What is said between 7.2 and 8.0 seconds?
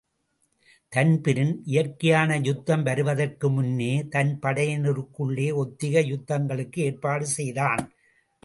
செய்தான்.